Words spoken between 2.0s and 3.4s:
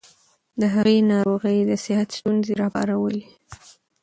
ستونزې راوپارولې.